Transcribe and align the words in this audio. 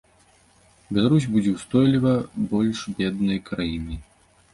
Беларусь 0.97 1.27
будзе 1.35 1.51
устойліва 1.57 2.13
больш 2.53 2.79
беднай 3.03 3.39
краінай. 3.51 4.01